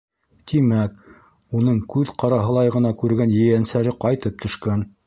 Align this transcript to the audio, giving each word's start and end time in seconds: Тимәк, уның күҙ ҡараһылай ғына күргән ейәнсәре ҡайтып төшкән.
Тимәк, 0.51 0.95
уның 1.59 1.79
күҙ 1.97 2.15
ҡараһылай 2.25 2.75
ғына 2.79 2.95
күргән 3.05 3.39
ейәнсәре 3.45 3.97
ҡайтып 4.07 4.47
төшкән. 4.47 4.87